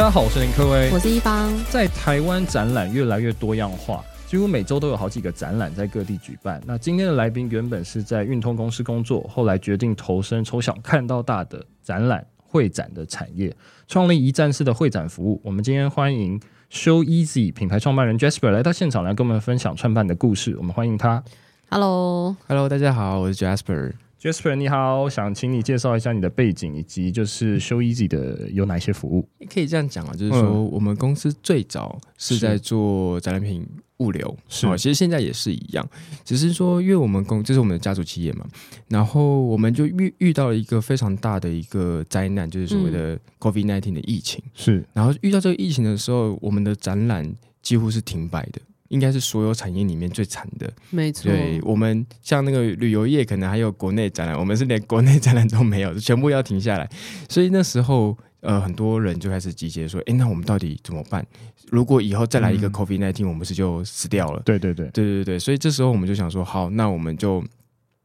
[0.00, 1.52] 大家好，我是林科威，我是一方。
[1.68, 6.58] 在台湾展览越来越多样化，几乎每周都有好几个展览在各地举办。
[6.64, 13.54] 那今天的来宾原本是在运通公司工作，后来决定投身从小看到大的展览会展的产业，
[13.86, 15.38] 创立一站式的会展服务。
[15.44, 16.40] 我们今天欢迎
[16.72, 20.56] ShowEasy 品牌创办人 Jasper 来到现场来跟我们分享创办的故事。
[20.56, 21.22] 我们欢迎他。
[21.68, 23.92] Hello，Hello，大家好，我是 Jasper。
[24.20, 29.26] Jasper，你好，想请你介绍一下你的背景，以及就是 ShowEasy 的有哪些服务？
[29.48, 35.88] 可以这样讲啊，就是说我们公司最早是在做展览品物流，是，其实现在也是一样，
[36.22, 38.46] 只是说因为我们公这是我们的家族企业嘛，
[38.88, 48.60] 然后我们就遇遇到了一个非常大的一个灾难，就是所谓的 COVID-19 的疫情，是，然后遇到这个疫情的时候，我们的展览几乎是停摆的。
[48.90, 51.30] 应该是所有产业里面最惨的，没错。
[51.30, 56.90] 对，我们像那个旅游业，可能还有国内展览，我们是连国内展览都没有，全部要停下来。
[57.28, 61.24] 所以那时候，呃，很多人就开始集结说：“哎，那我们到底怎么办？
[61.70, 65.38] 如果以后再来一个 COVID-19，我们是就死掉了。”对对对对对对。
[65.38, 67.44] 所以这时候我们就想说：“好，那我们就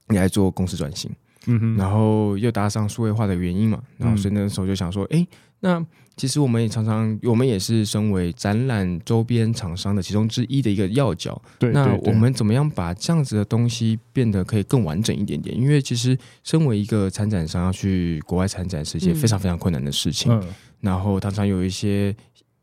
[0.09, 1.11] 来做公司转型。”
[1.47, 1.75] 嗯哼。
[1.77, 5.25] 然后又搭上数位化的原因嘛，然后所以那时候就想说：“哎，
[5.65, 5.85] 那。”
[6.17, 11.41] 其实我们也常常，我们也是身为展览周边厂商的其中之一的一个要角。
[11.59, 15.53] 对，那我们怎么样把这样子的东西变得可以更完整一点点？
[15.53, 20.31] 因为其实身为一个参展商要去国外参展是一件非常非常困难的事情。
[20.31, 20.41] 嗯，
[20.79, 22.15] 然后常常有一些。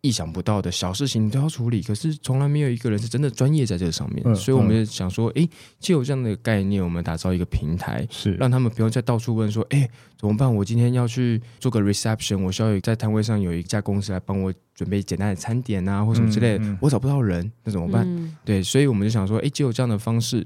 [0.03, 10.53] 意想不到的小事情你都要处理，可是从来没有一个人是真的专业在这个上面，嗯、所以我们就想说，哎、欸，既有这样的概念，我们打造一个平台，是让他们不用再到处问说，哎、欸，怎么办？
[10.53, 18.05] 我今天要去做个 reception，我需要在摊位上有一家公司来帮我准备简单的餐点啊，或什么之类的，我找不到人，那怎么办？
[18.05, 20.45] 嗯、对，所以我们就想说，哎、欸，既有这样的方式，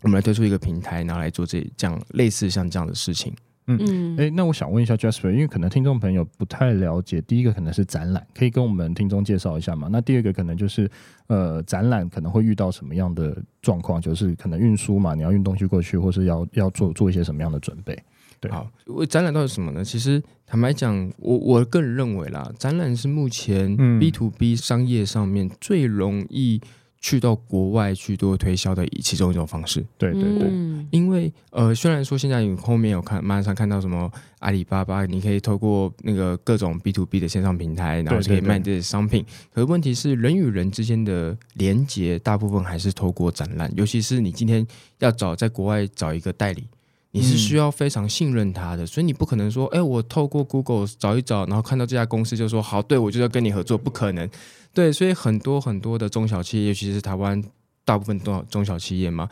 [0.00, 3.34] 我们来推出一个平台，然后来做这这样类似像这样的事情。
[3.68, 9.88] 嗯，哎、欸，那我想问一下 Jasper，因为可能听众朋友不太了解，第一个可能是展览，可以跟我们听众介绍一下吗？
[9.92, 10.90] 那第二个可能就是，
[11.26, 14.00] 呃，展览可能会遇到什么样的状况？
[14.00, 17.96] 就是可能运输嘛，你要运东西过去，或是要要做做一些什么样的准备？
[18.40, 19.84] 对，好，我展览到底什么呢？
[19.84, 26.60] 其实坦白讲，我我个人认为啦，展览是目前 B to B 商业上面最容易。
[27.00, 30.50] 去到国外去做推销的其中一种方式，对对对，
[30.90, 34.10] 因为呃，虽然说现在你后面有看，马上看到什么
[34.40, 39.24] 阿里巴巴，你可以透过那个各种 B to B 的线上平台，然后就可以卖这些商品。
[39.54, 44.66] 可是问题是，人与人之间的连接，大部分还是透过展览，尤其是你今天
[44.98, 46.66] 要找在国外找一个代理，
[47.12, 54.28] 你是需要非常信任他的，所以你不可能说，哎，我透过 Google 找一找，然后看到这家公司就说好，对，我就要跟你合作，不可能。
[54.78, 57.42] 对，所以很多很多的中小企业，尤其是台湾
[57.84, 59.28] 大部分都中小企业嘛，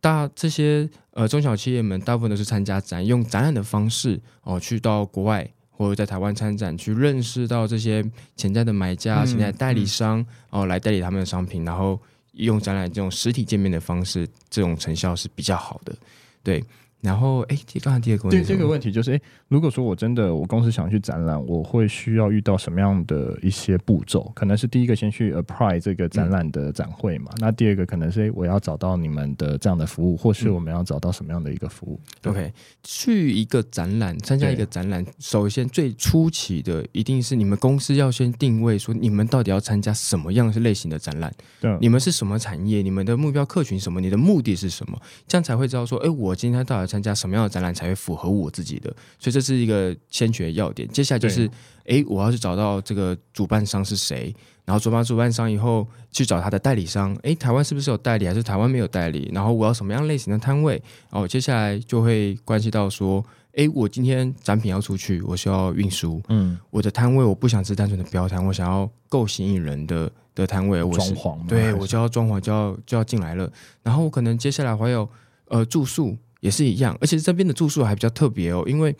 [0.00, 8.02] 大这些呃中小企业们，大部分都是参加展，用展览的方式哦，去到国外或者在台湾参展，去认识到这些
[8.36, 12.00] 潜在的买家、潜在的代理商、哦，来代理他们的商品，然后
[12.32, 15.94] 用展览这种实体见面的方式，这种成效是比较好的，
[16.42, 16.64] 对。
[17.06, 24.32] 然后，哎，刚才第二个问题，对这个问题就是，哎，如果说我真的我公司想去展览，我会需要遇到什么样的一些步骤？
[24.34, 27.30] 可能是第一个先去 apply 这个展览的展会嘛。
[27.34, 32.52] 嗯、那第二个可能是，哎我要找到你们的这样的服务，或是我们要找到什么样的一个服务？OK，
[32.82, 41.32] 去一个展览，参加一个展览，首先最初期的一定是你们公司要先定位，说你们到底要参加什么样是类型的展览？
[41.60, 42.82] 对，你们是什么产业？
[42.82, 44.00] 你们的目标客群什么？
[44.00, 45.00] 你的目的是什么？
[45.28, 48.88] 这样才会知道说，哎，我今天到底参加什么样的展览才会符合我自己的，
[49.18, 50.88] 所以这是一个先决要点。
[50.88, 51.46] 接下来就是，
[51.84, 54.34] 哎，我要去找到这个主办商是谁，
[54.64, 57.14] 然后主办主办商以后去找他的代理商。
[57.22, 59.30] 哎，台湾是不是有代理，还是台湾没有代理？
[59.34, 60.82] 然后我要什么样类型的摊位？
[61.10, 63.22] 哦，接下来就会关系到说，
[63.56, 66.22] 哎，我今天展品要出去，我需要运输。
[66.30, 70.82] 嗯，我的摊位我不想是单纯的标摊，我想要够吸引人的的摊位。
[70.82, 73.52] 我是装潢，对，我就要装潢，就要就要进来了。
[73.82, 75.06] 然后我可能接下来还有
[75.48, 76.16] 呃住宿。
[76.46, 78.94] 也是一样，而且这边的住宿还比较特别哦，因为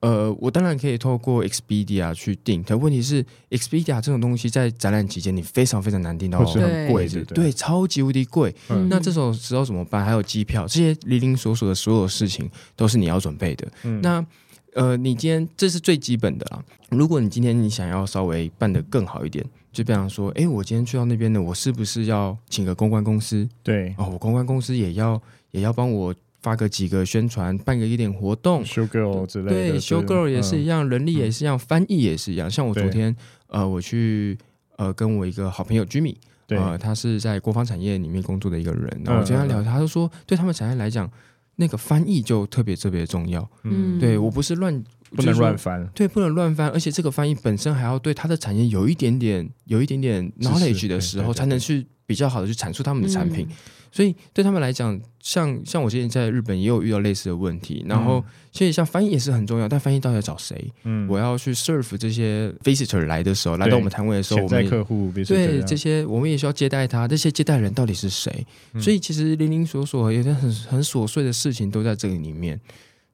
[0.00, 8.52] 呃，我当然可以透过 Expedia 去订，可问题是 Expedia 这种东西在展览期间你非常非常难订到，很贵的，对，超级无敌贵。
[8.70, 10.02] 嗯、那这种时候怎么办？
[10.04, 13.70] 还有机票，这些零零琐琐的所有事情都是你要准备的。
[13.84, 14.24] 嗯、那
[14.72, 16.64] 呃，你今天这是最基本的啦。
[16.88, 23.46] 如果你今天你想要稍微办的更好一点，就比方说，哎，我今天去到那边呢，我是不是要请个公关公司？
[23.62, 25.20] 对，哦，我公关公司也要
[25.50, 26.14] 也要帮我。
[26.42, 29.70] 发个几个宣传，办个一点活动，show girl 之类的。
[29.72, 32.50] 对，show girl 也是一样，嗯、人力也是一样，嗯、翻译也是一样。
[32.50, 33.14] 像我昨天，
[33.48, 34.38] 呃，我去
[34.76, 36.16] 呃跟我一个好朋友 Jimmy，
[36.48, 41.10] 呃，他是在国防产业里面工作的一个人，然后我跟他聊，他就说，对他们产业来讲，
[41.56, 43.48] 那个翻译就特别特别重要。
[43.64, 44.82] 嗯，对我不是乱，
[45.14, 53.46] 不能乱翻，对，不能乱翻，而且这个翻译本身还要对他的产业有一点点，有一点点 knowledge 的时候，才能去比较好的去阐述他们的产品。
[53.48, 53.56] 嗯
[53.92, 60.72] 所以对他们来讲，像像我之前在日本也有遇到类似的问题，然后其实像翻译也是很重要，但翻译到底要找谁？
[60.84, 68.46] 嗯，我要去 serve 这些 visitor 来的时候，来到我们摊位的时候，我们客户对这些我们也需要接待他，这些接待人到底是谁？
[68.78, 72.60] 所以其实零零琐琐有些很很琐碎的事情都在这个里面。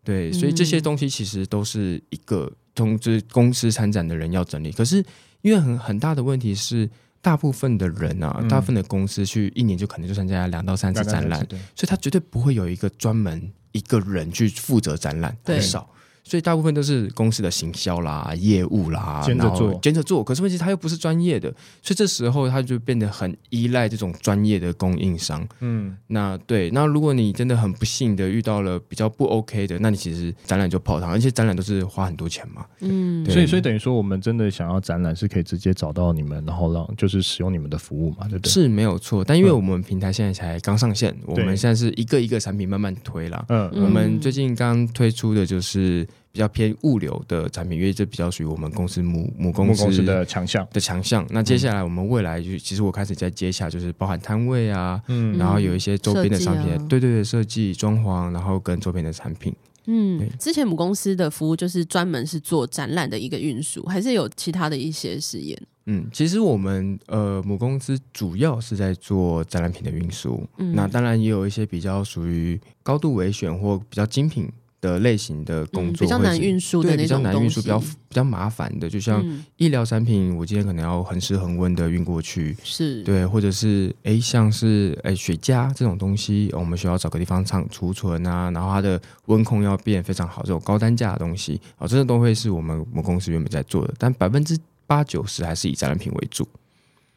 [0.04, 4.70] 对，所以这些东西其实都是一个通知公司参展的人要整理。
[4.72, 5.02] 可是
[5.40, 6.86] 因为很很大的问题是。
[7.26, 11.40] 大部分的人啊，大部分的公司去一年就可能就参加两到三次展览，
[11.74, 15.90] 所以他绝对不会有一个专门一个人去负责展览，很少。
[16.28, 20.24] 所以大部分都是公司的行销啦、业务啦，兼着做，兼着做。
[20.24, 21.48] 可是问题他又不是专业的，
[21.80, 25.46] 所以这时候他就变得很依赖这种专业的供应商。
[25.60, 32.66] 嗯，那对，那如果你真的很不幸的遇到了比较不 OK 的，那你其实展览就泡汤，而且展览都是花很多钱嘛。
[32.80, 38.50] 嗯，所以所以等于说，我们真的想要展览是可以直接找到你们，然后让就是使用你们的服务嘛，对不对？
[38.50, 43.44] 是没有错，但因为我们平台现在才刚上线，嗯、我们现在是一个一个产品慢慢推了。
[43.48, 46.04] 嗯，我们最近刚推出的就是。
[46.36, 51.26] 比较偏物流的产品，因为这比较属于我们公司母母公司，公司的强项的强项。
[51.30, 59.50] 那接下来我们未来就其实我开始在接下，就是包含摊位啊，嗯，然后有一些周边的商品，啊、对对对，设计装潢，然后跟周边的产品。
[59.86, 65.58] 嗯，之前母公司的服务就是专门是做展览的一个运输，还是有其他的一些实验？
[65.86, 74.46] 嗯，其实我们呃母公司主要是在做展览品的运输，嗯，那当然也有一些比较属于高度维选或比较精品。
[74.86, 79.24] 的类型的工作、嗯、比较难运输的那种东西，比较难运输，比较比较麻烦的，就像
[79.56, 94.56] 医疗产品，我今天可能要恒湿恒温的运过去，是对，或者是哎，像是哎雪茄这种东西，我们需要找个地方藏储存啊，然后它的温控要变非常好，这种高单价的东西啊，这些都会是我们我们公司原本在做的，但百分之
[94.86, 96.46] 八九十还是以展览品为主。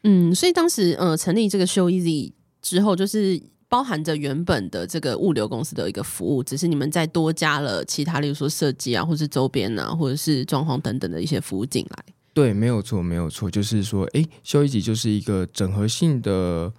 [0.02, 3.40] 嗯，所以当时呃成立这个 ShowEasy 之后，就是。
[3.70, 12.04] 包含着原本的这个物流公司的一个服务，只是你们再多加了其他，例如说设计啊，或是周边啊，或者是装潢等等的一些服务进来。
[12.34, 16.72] 对，没有错，没有错，就是说，哎，ShowEasy 就是一个整合性的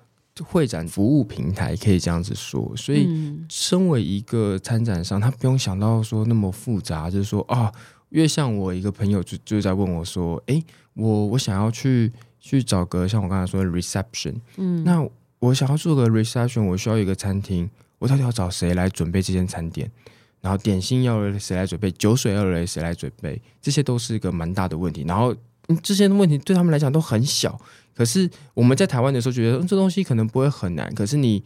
[0.44, 2.74] 会展服务平台，可以这样子说。
[2.76, 3.08] 所以，
[3.48, 7.72] 身为一个参展商，他不用想到说那么复杂，就是说啊，
[8.10, 10.62] 因为像我一个朋友就就在问我说，哎，
[10.96, 12.12] 我我想要去
[12.42, 15.08] 去找个像我刚才说的 reception，嗯，那。
[15.42, 17.68] 我想要做个 reception，我需要一个餐厅，
[17.98, 19.92] 我到底要找谁来准备这间餐点？
[20.40, 21.92] 然后点心要谁来准备？
[21.92, 23.42] 酒水要谁来准备？
[23.60, 25.04] 这些都是一个蛮大的问题。
[25.08, 25.36] 然后
[25.82, 27.60] 这些问题对他们来讲都很小，
[27.96, 30.94] 可是我们在台湾的时候觉得这东西可能不会很难。
[30.94, 31.44] 可是你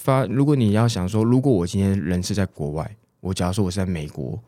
[0.00, 4.38] 发，如果你要想说，如果我今天人是在国外，我假如说我是在美国。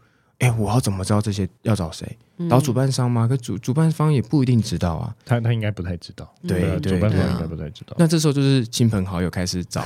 [0.44, 2.06] 哎，我要怎么知道这些要找谁？
[2.50, 3.26] 找主办商吗？
[3.26, 5.14] 可主主办方也不一定知道啊。
[5.24, 6.32] 他他应该不太知道。
[6.46, 7.94] 对，主办方应该不太知道。
[7.98, 9.84] 那这时候就是亲朋好友开始找。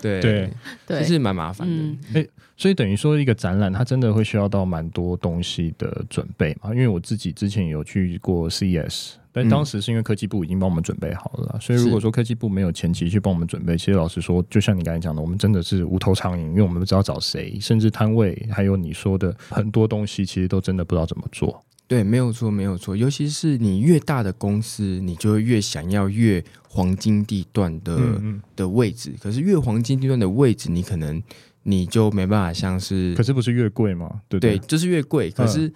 [0.00, 0.52] 对对
[0.86, 2.20] 对，是蛮麻烦的。
[2.20, 6.70] 哎，所以等于说一个展览，它真的会需要到蛮多东西的准备嘛？
[6.74, 9.12] 因为我自己之前有去过 CES。
[9.34, 21.64] 但当时是因为科技部已经帮我们准备好了，嗯、所以如果说科技部没有前期去帮我们准备，其实老实说，就像你刚才讲的，我们真的是无头苍蝇，因为我们不知道找谁，甚至摊位，还有你说的很多东西，其实都真的不知道怎么做。
[21.88, 22.94] 对，没有错，没有错。
[22.94, 29.14] 尤其是你越大的公司，你就会越想要越黄金地段的嗯嗯的位置。
[29.18, 31.22] 可是越黄金地段的位置，你可能
[31.62, 34.20] 你就没办法像是，可是不是越贵吗？
[34.28, 35.30] 对对，对，就是越贵。
[35.30, 35.72] 可是。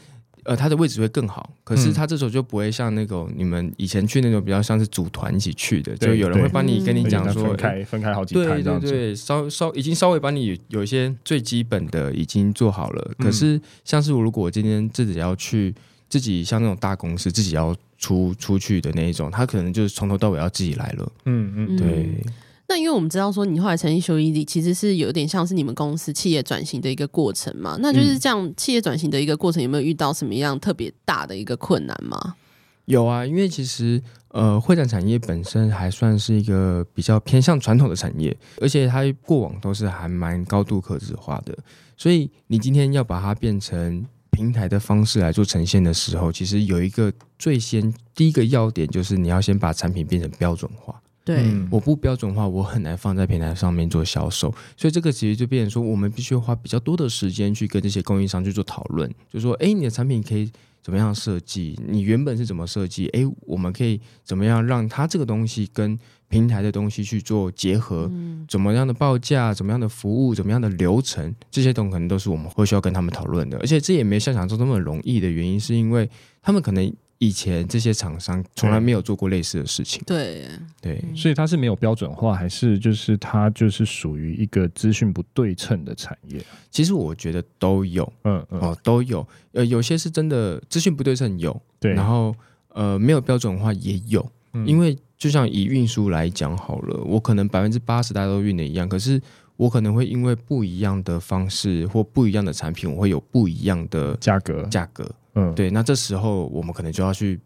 [0.47, 13.13] 嗯呃，他的位置会更好，可是他这时候就不会像那种你们以前去那种比较像是组团一起去的，就有人会帮你跟你讲说分开分开好几对对对，稍稍已经稍微把你有一些最基本的已经做好了。
[13.19, 15.75] 可是像是如果我今天自己要去
[16.09, 21.13] 自己像那种大公司自己要出出去的那一种，他可能就是从头到尾要自己来了。
[21.25, 22.25] 嗯嗯，对。
[22.69, 27.77] 那因为我们知道说，你后来成立 ShowEasy，其实是有点像是你们公司企业转型的一个过程嘛？
[27.81, 32.35] 那就是这样，企业转型的一个过程，有没有遇到什么样特别大的一个困难吗？
[32.87, 41.57] 有啊，因为其实呃，会展产业本身还算是一个比较偏向传统的产业，而且它过往都是还蛮高度可制化的，
[41.97, 51.01] 所以你今天要把它变成平台的方式来做呈现的时候，其实有一个最先第一个要点就是你要先把产品变成标准化。
[51.27, 60.49] 对，我不标准化，我很难放在平台上面做销售，所以这个其实就变成说，我们必须花比较多的时间去跟这些供应商去做讨论，就说，哎，你的产品可以
[60.81, 61.77] 怎么样设计？
[61.85, 63.09] 你原本是怎么设计？
[63.09, 68.09] 哎，我们可以怎么样让它这个东西跟平台的东西去做结合？
[68.47, 69.53] 怎么样的报价？
[69.53, 70.33] 怎么样的服务？
[70.33, 71.35] 怎么样的流程？
[71.51, 76.09] 这些东西可能都是我们会需要跟他们讨论的，而且这也没想象中那么容易的原因，是因为
[76.41, 76.95] 他们可能。
[77.19, 80.47] 以前这些厂商从来没有做过类似的事情，对。
[80.81, 86.41] 对，所以它是没有标准化，还是就是它就是属于一个资讯不对称的产业？
[86.71, 88.61] 其实我觉得都有，嗯，嗯。
[88.61, 92.35] 哦，都有，呃，有些是真的资讯不对称有，对，然后
[92.69, 99.21] 呃没有标准化也有，嗯，因为就像以运输来讲好了，我可能百分之八十大家都运的一样，可是
[99.57, 105.11] 我可能会因为不一样的方式或不一样的产品，我会有不一样的价格价格。
[105.35, 107.39] 嗯，对，那这时候我们可能就要去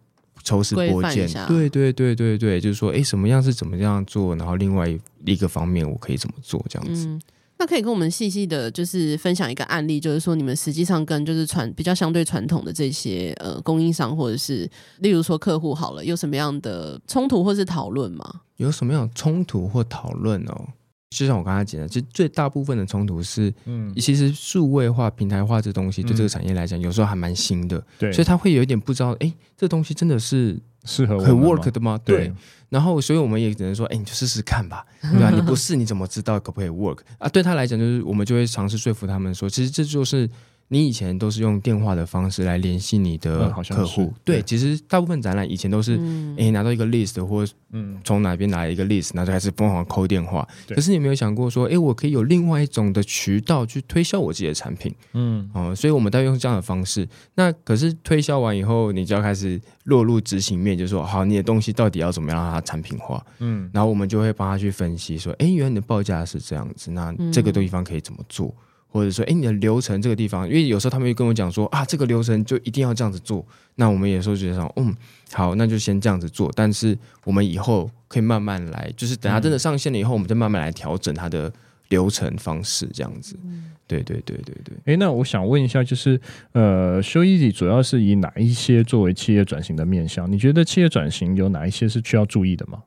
[0.43, 4.89] 抽丝剥茧，对对对对对，就是说，哎，什么样是怎么样做，然后另外
[5.25, 7.07] 一个方面我可以怎么做，这样子。
[7.09, 7.21] 嗯，
[7.59, 18.43] 那可以跟我们细细的，就是分享一个案例，就是说你们实际上跟就是传比较相对传统的这些呃供应商，或者是例如说客户好了，有什么样的冲突或是讨论吗？
[18.57, 20.69] 有什么样的冲突或讨论哦？
[21.11, 31.99] 就像我刚才讲的，其实最大部分的冲突是，嗯，其实数位化、平台化这东西对这个产业来讲，有时候还蛮新的，对，所以他会有一点不知道，哎，这东西真的是适合很 work 的吗？
[32.05, 32.33] 对，
[32.69, 35.31] 然后所以我们也只能说，哎，你就试试看吧，对吧？
[35.31, 37.29] 你不试你怎么知道可不可以 work 啊？
[37.29, 40.31] 对他来讲，就是我们就会尝试说服他们说，其实这就是。
[40.73, 50.47] 你以前都是用电话的方式来联系你的客户，嗯、对，其实大部分展览以前都是，哎、嗯欸，拿到一个 list 或嗯，从哪边拿一个 list，然后就开始疯狂扣电话。
[50.69, 54.95] 可是你有没有想过说，哎、欸，我可以有另外一种的渠道去推销我自己的产品？
[55.15, 57.09] 嗯，哦、呃，所以我们都用这样的方式。
[57.35, 63.21] 那可是推销完以后，你就要开始落入执行面，就是说，好，你的东西到底要怎么样让它产品化？
[63.41, 68.55] 嗯，然后我们就会帮他去分析说，哎、欸，原来你的报价是这样子，那这个地方可以怎么做？
[68.91, 73.47] 或者说，哎，你的流程这个地方，因为有时候他们会跟我讲说啊，这个流程就一定要这样子做。
[73.77, 74.95] 那我们有时候觉得说，嗯，
[75.33, 76.51] 好，那就先这样子做。
[76.55, 81.51] 但是我们以后可以慢慢来，就是等它真的上线了以后，嗯、我们再慢慢来调整它的
[81.89, 83.39] 流程方式，这样子。
[83.45, 84.77] 嗯、对对对对对。
[84.85, 86.21] 哎，那我想问一下，就是
[86.53, 90.31] 呃，ShowEasy 主要是以哪一些作为企业转型的面向？
[90.31, 92.83] 你觉得企业转型有哪一些是需要注意的吗？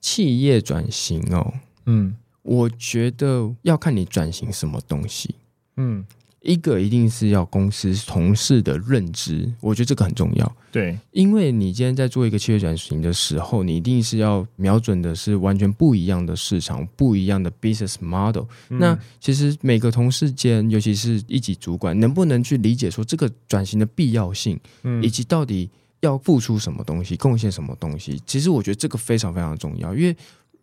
[0.00, 1.54] 企业转型哦，
[1.86, 2.14] 嗯。
[2.42, 5.34] 我觉得要看你转型什么东西，
[5.76, 6.04] 嗯，
[6.40, 18.44] 一个一定是要公司同事的认知，我觉得这个很重要，对，因为你今天在做一个企业转型的时候，你一定是要瞄准的是完全不一样的市场，不一样的 business model。
[18.70, 18.78] 嗯。
[18.80, 25.70] 那其实每个同事间，尤其是一级主管，能不能去理解说这个转型的必要性，嗯，以及到底
[26.00, 28.20] 要付出什么东西，贡献什么东西？
[28.26, 30.16] 其实我觉得这个非常非常重要，因为。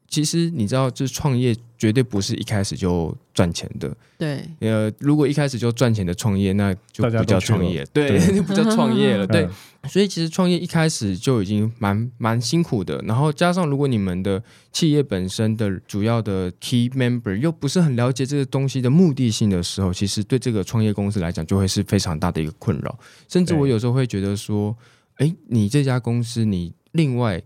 [0.10, 3.96] 其实你知道，就是创业绝对不是一开始就赚钱的。
[4.18, 9.26] 对，呃，如果一开始就赚钱的创业，那就不叫创业，对， 就不叫创业了。
[9.30, 9.48] 对，
[9.88, 12.98] 所以其实创业一开始就已经蛮蛮辛苦的。
[13.06, 14.42] 然后加上，如果你们的
[14.74, 22.98] 企业本身的主要的 key member 又不是很了解这个东西的目的性的时候，其实对这个创业公司来讲，就会是非常大的一个困扰。
[23.28, 24.76] 甚至我有时候会觉得说，
[25.18, 27.44] 哎，你这家公司，你另外。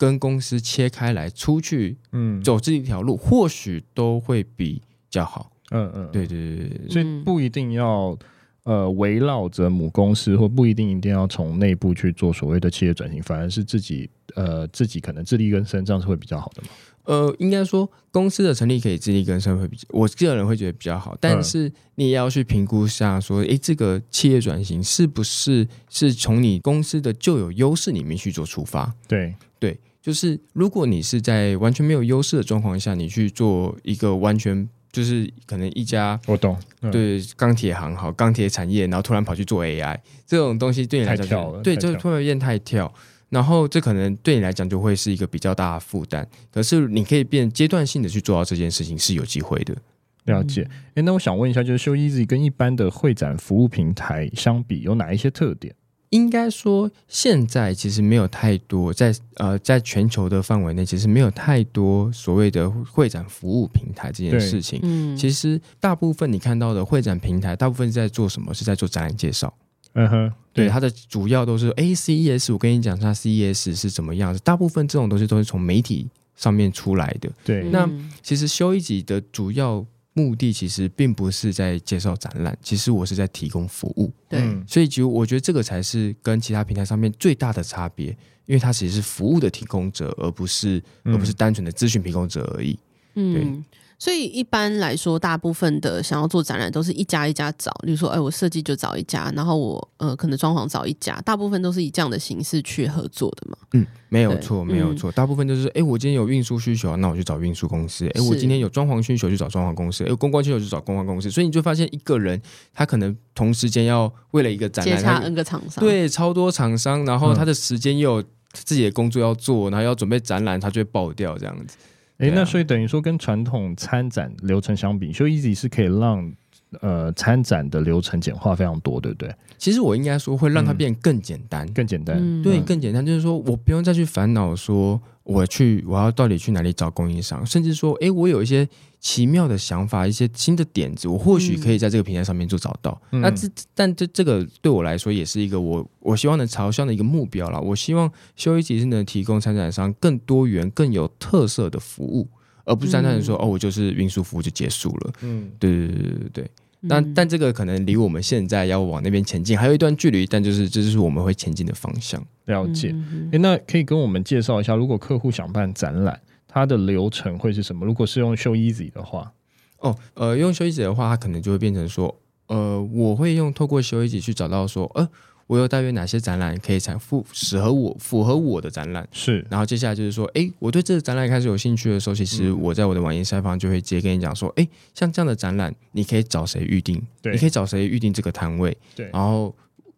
[0.00, 4.80] 跟公司切开来出去，嗯，走这一条路，或许都会比
[5.10, 5.52] 较好。
[5.72, 8.18] 嗯嗯，对对对对，所以不一定要
[8.62, 16.68] 呃围绕着母公司，或不一定一定要从内部去做所谓的企业转型，反而是自己呃自己可能自力更生，这样是会比较好的嘛？
[17.04, 21.14] 呃，应该说公司的成立可以自力更生会比较，我个人会觉得比较好。
[21.20, 28.94] 但是你也要去评估下，说，诶，这个企业转型是不是是从你公司的旧有优势里面去做出发？
[29.06, 29.78] 对对。
[30.02, 42.92] 就是如果你是在完全没有优势的状况下，你去做一个完全就是可能一家我懂，嗯、对钢铁行好钢铁产业，然后突然跑去做 AI 这种东西，对你来讲就对，就突然变太跳，
[43.28, 46.26] 然后这可能对你来讲就会是一个比较大的负担。
[46.50, 49.76] 可是你可以变阶段性的去做到这件事情是有机会的。
[50.24, 50.68] 了解。
[50.94, 55.74] 哎，那我想问一下，就是 ShowEasy 跟一般的会展服务平台相比，有哪一些特点？
[56.10, 64.80] 应该说，现在其实没有太多在呃，在全球的范围内，其实没有太多所谓的会展服务平台这件事情。
[64.82, 68.52] 嗯，其实大部分你看到的会展平台，大部分是在做什么？
[68.52, 69.52] 是在做展览介绍。
[69.94, 72.52] 嗯哼，对，它的主要都是 A C E S。
[72.52, 74.40] 我跟你讲一下 C E S 是怎么样子。
[74.44, 77.30] 大部分这种东西都是从媒体上面出来的。
[77.44, 77.88] 对，那
[78.22, 79.86] 其实修一集的主要。
[80.20, 84.12] 目的其实并不是在介绍展览，其实我是在提供服务。
[84.28, 88.08] 对，所以就我觉得这个才是跟其他平台上面最大的差别，
[88.44, 92.78] 因为它其实是服务的提供者，而不是而不是单纯的资讯提供者而已。
[93.14, 93.64] 嗯。
[94.00, 94.10] 对。
[94.10, 103.56] 所以一般来说，大部分的想要做展览都是一家一家找，比如说，哎，我设计就找一家，然后我呃可能装潢找一家，大部分都是以这样的形式去合作的嘛。
[103.74, 111.30] 嗯，没有错，没有错，大部分就是，哎，我今天有运输需求，那我去找运输公司；哎，我今天有装潢需求，去找装潢公司；哎，公关需求去找公关公司。
[111.30, 112.40] 所以你就发现，一个人
[112.74, 121.76] 他可能同时间要为了一个展览，接洽 N 个厂商，对，超多厂商，然后他的时间又有自己的工作要做，然后要准备展览，他就会爆掉这样子。
[122.20, 126.32] 哎，那所以等于说，跟传统参展流程相比，ShowEasy 是可以让
[126.80, 129.34] 呃参展的流程简化非常多，对不对？
[129.58, 135.00] 其实我应该说会让它变更简单，嗯、更简单，嗯、对，更简单，就是说我不用再去烦恼说。
[135.30, 137.46] 我去，我要到底去哪里找供应商？
[137.46, 138.68] 甚至说，诶，我有一些
[138.98, 143.00] 奇妙的想法，一些新的点子，我或许可以在这个平台上面做找到。
[143.12, 147.60] 嗯、那这，但这这个对我来说也是一个我我希望能朝向的一个目标啦。
[147.60, 152.28] 我希望 ShowEasy 是能提供参展商更多元、更有特色的服务，
[152.64, 155.12] 而不是单单的说，嗯、哦，我就是运输服务就结束了。
[155.22, 156.50] 嗯，对对对对对对。
[156.88, 162.24] 但、嗯、但这个可能离我们现在要往那边前进还有一段距离，但就是这就是我们会前进的方向。
[162.46, 162.94] 了解。
[163.32, 167.84] 诶，那可以跟我们介绍一下，如果客户想办展览，它的流程会是什么？
[167.86, 169.32] 如果是用 ShowEasy 的话，
[169.78, 175.08] 哦，呃，用 ShowEasy 的话，它可能就会变成说，呃，我会用透过 ShowEasy 去找到说，呃。
[175.50, 187.02] 我有大约哪些展览可以才符适合我符合我的展览是，然后接下来就是说，哎，我对这个展览开始有兴趣的时候，其实我在我的网页下方就会直接跟你讲说，哎，像这样的展览，你可以找谁预定？
[187.20, 188.76] 对，你可以找谁预定这个摊位？
[188.94, 189.52] 对，然后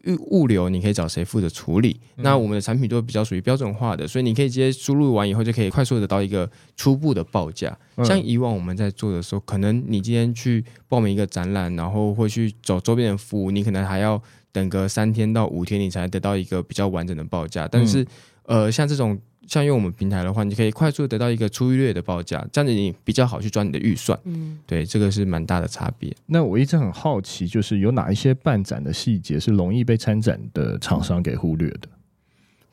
[0.06, 2.00] 物物流你可以找谁负责处理？
[2.16, 7.76] 嗯、那我们的产品都比较属于标准化的，所以你可以直接输入完以后就可以快速得到一个初步的报价。
[7.96, 14.22] 嗯、像以往我们在做的时候，可能你今天去报名一个展览，然后会去走周边的服务，你可能还要。
[14.52, 17.66] 等个三天到五天，你才得到一个比较完整的报价。
[17.66, 18.02] 但是，
[18.44, 24.18] 嗯、呃，像这种像用我们平台的话，你可以快速得到一个粗略的报价，这样子你比较好去抓你的预算。
[24.24, 26.14] 嗯，对，这个是蛮大的差别。
[26.26, 31.88] 那我一直很好奇，就是有哪一些办展的细节是容易被参展的厂商给忽略的？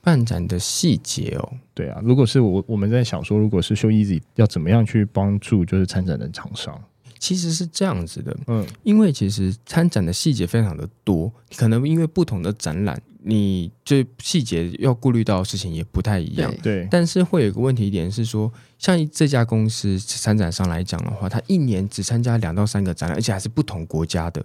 [0.01, 6.81] 办展的细节哦，对啊，如果是我我们在想说，如果是 ShowEasy 要怎么样去帮助就是参展的厂商？
[7.19, 16.87] 其实是这样子的，嗯，因为其实参展的细节非常的多，可能因为不同的展览，你这细节要顾虑到的事情也不太一样，对。
[16.89, 24.43] 但是会有一个问题点是说，像这家公司参展商来讲的话，他一年只参加两到三个展览，而且还是不同国家的，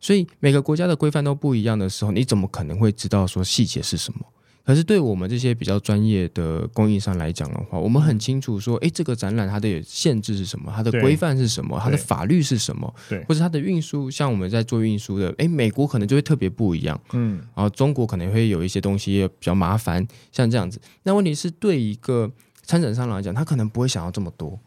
[0.00, 4.20] 所以每个国家的规范都不一样的时候，你怎么可能会知道说细节是什么？
[4.64, 20.80] 可是对我们这些比较专业的供应商来讲的话，我们很清楚说，哎，这个展览它的限制是什么，它的规范是什么，它的法律是什么，对，或者它的运输，像我们在做运输的，哎，美国可能就会特别不一样，嗯，然后中国可能会有一些东西也比较麻烦，像这样子。
[21.02, 22.30] 那问题是对一个
[22.62, 24.58] 参展商来讲，他可能不会想要这么多，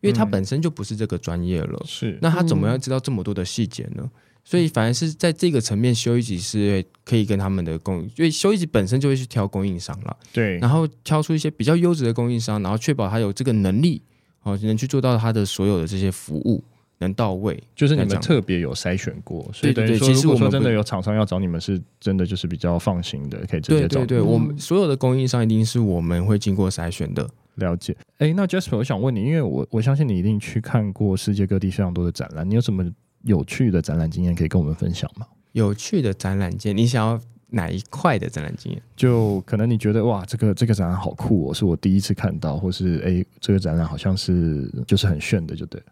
[0.00, 4.08] 因为他本身就不是这个专业了，是，那他怎么样知道这么多的细节呢？
[4.42, 14.02] 所以反而是在这个层面，ShowEasy 是可以跟他们的供，因为 ShowEasy 本身就会去挑供应商了，对，然后挑出一些比较优质的供应商，然后确保他有这个能力，
[14.42, 16.64] 哦，能去做到他的所有的这些服务
[16.98, 24.00] 能到位，就是你们特别有筛选过，所以等于说，其实我们真的有厂商要找你们，是真的就是比较放心的，可以直接找。
[24.00, 27.28] 对对对，我们所有的供应商一定是我们会经过筛选的。
[27.56, 27.94] 了解。
[28.18, 32.90] 哎，那 Jasper，我想问你，因为我我相信你一定去看过世界各地非常多的展览，你有什么？
[33.22, 35.26] 有趣的展览经验可以跟我们分享吗？
[35.52, 38.80] 有趣的展览经验，你想要哪一块的展览经验？
[38.96, 45.86] 就可能你觉得哇，这个这个展览好酷哦，是我第一次看到，或是哎，这个展览好像是就是很炫的，就对了。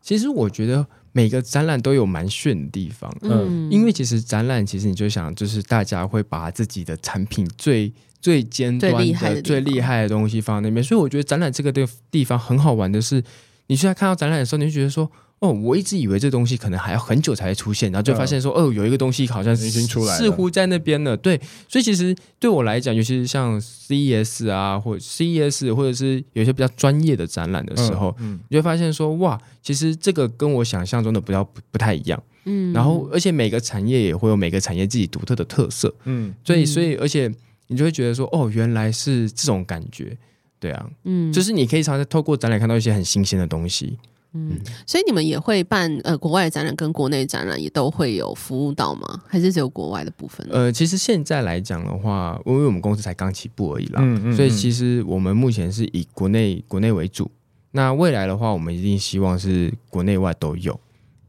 [0.00, 13.22] 其实我觉得每个展览都有蛮炫的地方，嗯，因为其实展览，其实你就想，就是大家会把自己的产品最最尖端的、最厉害的、最厉害的东西放在那边，所以我觉得展览这个地地方很好玩的是，
[13.66, 15.10] 你现在看到展览的时候，你就觉得说。
[15.42, 21.16] 哦，我一直以为这东西可能还要很久才会出现，然后就发现说，哦，有一个东西好像已经出来了，似乎在那边了。
[21.16, 21.36] 对，
[21.68, 32.22] 所以其实对我来讲，尤其是像 CES 啊，或 CES，或者是有些比较专业的展览的时候，嗯，嗯，你就会发现说，哇，其实这个跟我想象中的比较不不太一样。
[32.44, 37.28] 嗯，然后而且每个产业也会有每个产业自己独特的特色，嗯，所以所以而且
[37.66, 40.16] 你就会觉得说，哦，原来是这种感觉，
[40.60, 43.98] 对啊，嗯，就是你可以常常透过展览看到一些很新鲜的东西。
[44.34, 49.22] 嗯，所以你们也会办呃国外的展览跟国内展览也都会有服务到吗？
[49.26, 50.46] 还是只有国外的部分？
[50.50, 57.30] 呃，其实现在来讲的话，因为我们公司才刚起步而已啦，嗯嗯嗯，所以其实我们目前是以国内国内为主。
[57.72, 60.78] 那未来的话，我们一定希望是国内外都有。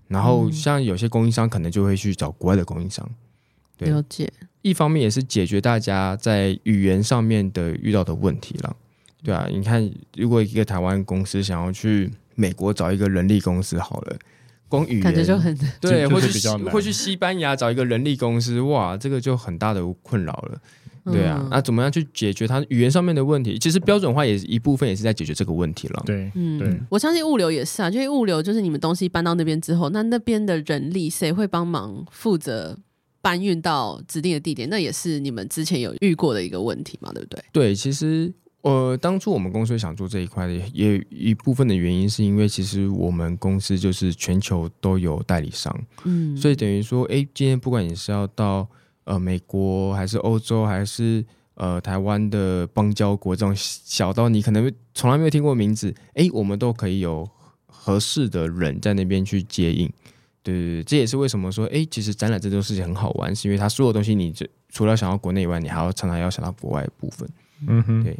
[0.07, 3.09] 然后像有些供应商可能就会去找国外的供应商。
[3.77, 4.31] 对，了解。
[4.61, 8.75] 一方面也是解决大家在语言上面的遇到的问题了。
[9.23, 14.17] 对啊，你看，如果一个台湾公司想要去美国找一个人力公司好了，
[14.67, 16.27] 光语言感觉就很对，或去
[16.69, 20.59] 会去西班牙找一个人力公司，哇，这个就很大的困扰了。
[21.05, 23.59] 对啊，那、嗯啊、怎么样去解决它语言上面的问题？
[23.59, 26.01] 其实标准化也是一部分，也是在解决这个问题了。
[26.05, 32.77] 对，嗯，对，我相信物流也是啊，因为物流就是你们东西搬到那边之后，那那边的人力谁会帮忙负责
[33.21, 34.69] 搬运到指定的地点？
[34.69, 37.43] 那也是你们之前有遇过的一个问题嘛，对不对？
[37.51, 38.33] 对，其实。
[38.63, 48.65] 呃，当初我们公司想做这一块的，也一部分的原因是因为其实我们公司就是全球都有代理商，嗯，所以等于说，哎，今天不管你是要到
[49.03, 57.29] 呃美国，还是欧洲，还是呃台湾的邦交国这种小到你可能从来没有听过名字，哎，我们都可以有
[57.65, 59.91] 合适的人在那边去接应，
[60.41, 67.27] 对对对，这也是为什么说，哎，其实展览这种事情很好玩，是因为它所有东西，你这除了想到国内以外，你还要常常要想到国外的部分，
[67.67, 68.17] 嗯哼，对。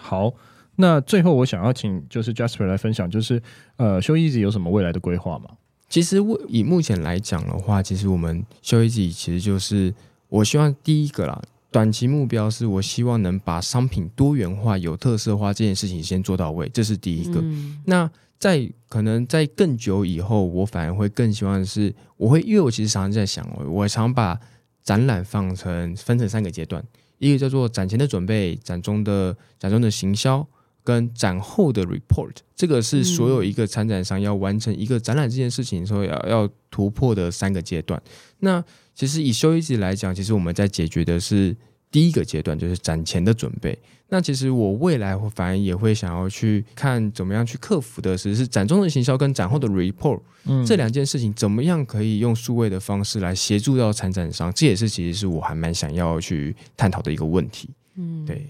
[0.00, 0.32] 好，
[0.76, 3.42] 那最后我想要请就是 Jasper 来分享，就是
[3.76, 5.50] 呃，ShowEasy 有什么未来的规划吗？
[5.88, 9.94] 其实以目前来讲的话，其实我们 ShowEasy 其实就是
[10.28, 17.40] 我希望第一个啦，短期目标是我希望能把商品多元化、有特色化这件事情先做到位，这是第一个。
[17.40, 24.38] 嗯、那在可能在更久以后，我反而会更希望的是，我会因为我其实常常在想，我常把
[24.82, 26.84] 展览放成分成三个阶段。
[27.18, 30.46] 一个叫做展前的准备，展中的展中的行销，
[30.82, 38.02] 跟展后的 report，这个是所有一个参展商要完成一个展览这件事情的时候要要突破的三个阶段。
[38.40, 38.62] 那
[38.94, 41.56] 其实以 ShowEasy 来讲，其实我们在解决的是。
[41.90, 57.70] 第一个阶段就是展前的准备，那其实我未来反而也会想要去看怎么样去克服的是是展中的行销跟展后的 report，嗯，这两件事情怎么样可以用数位的方式来协助到参展商，这也是其实是我还蛮想要去探讨的一个问题。
[57.96, 58.46] 嗯，对。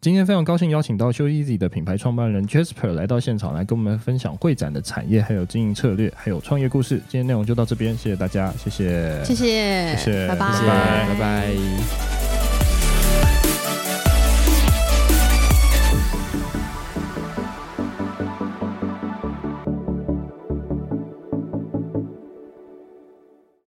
[0.00, 6.98] 今天非常高兴邀请到 ShowEasy 的品牌创办人 Jasper 来到现场来跟我们分享会展的产业、还有经营策略、还有创业故事。
[7.08, 12.23] 今天内容就到这边，谢谢大家，谢谢，谢谢，谢谢，拜拜，拜拜，拜拜。